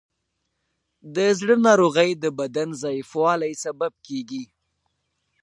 د 1.15 1.17
زړه 1.39 1.55
ناروغۍ 1.67 2.11
د 2.23 2.25
بدن 2.39 2.67
ضعیفوالی 2.81 3.53
سبب 3.63 3.93
کېږي. 4.07 4.43